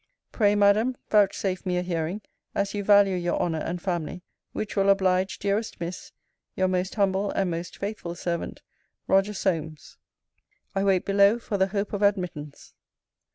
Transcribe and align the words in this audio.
Pray, 0.31 0.55
Madam, 0.55 0.97
vouchsafe 1.11 1.63
me 1.63 1.77
a 1.77 1.83
hearing, 1.83 2.21
as 2.55 2.73
you 2.73 2.83
valew 2.83 3.15
your 3.15 3.39
honour 3.39 3.59
and 3.59 3.83
familly: 3.83 4.23
which 4.51 4.75
will 4.75 4.85
oblidge, 4.89 5.37
dearest 5.37 5.79
Miss, 5.79 6.11
Your 6.55 6.67
most 6.67 6.95
humble 6.95 7.29
and 7.29 7.51
most 7.51 7.77
faithful 7.77 8.15
servant, 8.15 8.63
ROGER 9.05 9.33
SOLMES. 9.35 9.97
I 10.73 10.83
wait 10.83 11.05
below 11.05 11.37
for 11.37 11.57
the 11.59 11.67
hope 11.67 11.93
of 11.93 12.01
admittance. 12.01 12.73